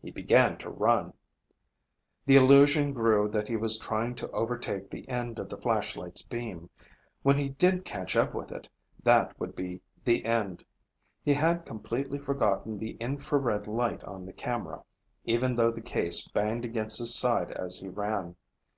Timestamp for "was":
3.58-3.78